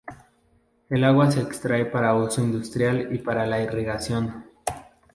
[0.89, 4.45] El agua se extrae para uso industrial y para la irrigación.